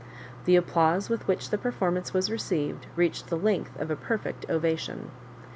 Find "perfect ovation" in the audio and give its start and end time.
3.95-5.11